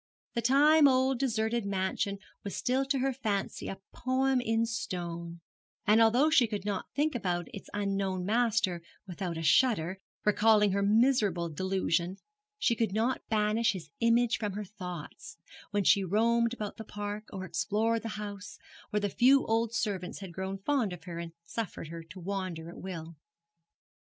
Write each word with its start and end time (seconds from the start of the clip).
The 0.33 0.41
time 0.41 0.87
old 0.87 1.19
deserted 1.19 1.63
mansion 1.63 2.17
was 2.43 2.55
still 2.55 2.85
to 2.85 2.97
her 2.97 3.13
fancy 3.13 3.67
a 3.67 3.77
poem 3.93 4.41
in 4.41 4.65
stone; 4.65 5.41
and 5.85 6.01
although 6.01 6.31
she 6.31 6.47
could 6.47 6.65
not 6.65 6.89
think 6.95 7.13
about 7.13 7.49
its 7.53 7.69
unknown 7.71 8.25
master 8.25 8.81
without 9.05 9.37
a 9.37 9.43
shudder, 9.43 9.99
recalling 10.25 10.71
her 10.71 10.81
miserable 10.81 11.49
delusion, 11.49 12.17
she 12.57 12.75
could 12.75 12.93
not 12.93 13.21
banish 13.29 13.73
his 13.73 13.91
image 13.99 14.39
from 14.39 14.53
her 14.53 14.65
thoughts, 14.65 15.37
when 15.69 15.83
she 15.83 16.03
roamed 16.03 16.55
about 16.55 16.77
the 16.77 16.83
park, 16.83 17.25
or 17.31 17.45
explored 17.45 18.01
the 18.01 18.09
house, 18.17 18.57
where 18.89 18.99
the 19.01 19.07
few 19.07 19.45
old 19.45 19.71
servants 19.71 20.17
had 20.17 20.33
grown 20.33 20.57
fond 20.57 20.93
of 20.93 21.03
her 21.03 21.19
and 21.19 21.31
suffered 21.43 21.89
her 21.89 22.01
to 22.01 22.19
wander 22.19 22.69
at 22.71 22.77
will. 22.79 23.17